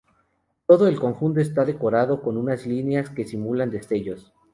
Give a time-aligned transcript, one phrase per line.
[0.65, 4.33] Todo el conjunto está decorado con unas líneas, que simulan destellos.